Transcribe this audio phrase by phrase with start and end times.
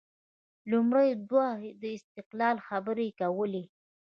[0.71, 3.63] لومړۍ دوره د استقلال خبرې کولې